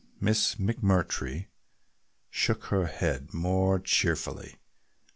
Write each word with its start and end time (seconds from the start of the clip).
Miss 0.19 0.55
McMurtry 0.55 1.45
shook 2.31 2.63
her 2.73 2.87
head 2.87 3.35
more 3.35 3.77
cheerfully. 3.77 4.55